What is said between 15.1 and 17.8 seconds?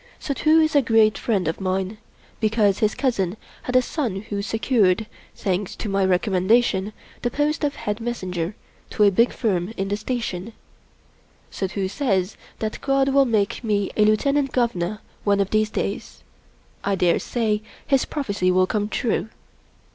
one of these days. I daresay